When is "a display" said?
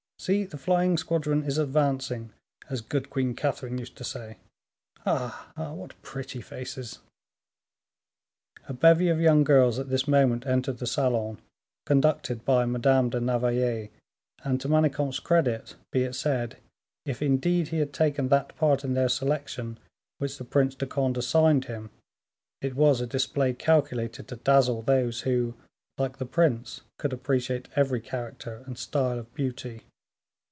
23.01-23.53